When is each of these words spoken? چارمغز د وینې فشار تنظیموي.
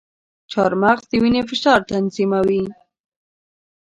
چارمغز 0.51 1.03
د 1.09 1.11
وینې 1.21 1.41
فشار 1.49 1.79
تنظیموي. 1.91 2.63